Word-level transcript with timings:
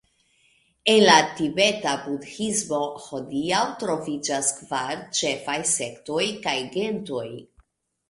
En 0.93 1.03
la 1.07 1.17
tibeta 1.39 1.91
budhismo 2.07 2.81
hodiaŭ 3.05 3.61
troviĝas 3.85 4.53
kvar 4.59 5.07
ĉefaj 5.23 5.61
sektoj 5.77 6.27
kaj 6.49 6.61
gentoj. 6.77 7.27